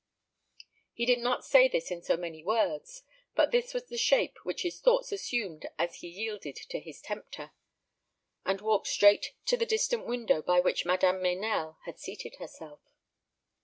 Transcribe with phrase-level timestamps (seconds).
[0.93, 3.03] He did not say this in so many words;
[3.35, 7.51] but this was the shape which his thoughts assumed as he yielded to the tempter,
[8.43, 12.81] and walked straight to the distant window by which Madame Meynell had seated herself.